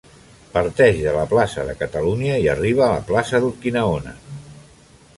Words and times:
Parteix 0.53 1.01
de 1.07 1.13
la 1.17 1.25
plaça 1.33 1.67
de 1.69 1.77
Catalunya 1.83 2.41
i 2.47 2.49
arriba 2.57 2.85
a 2.87 2.91
la 2.97 3.07
plaça 3.13 3.43
d'Urquinaona. 3.45 4.19